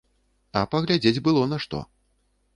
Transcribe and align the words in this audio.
А 0.61 0.63
паглядзець 0.71 1.23
было 1.29 1.45
на 1.53 1.61
што. 1.69 1.85